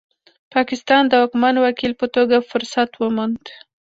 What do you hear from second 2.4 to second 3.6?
فرصت وموند.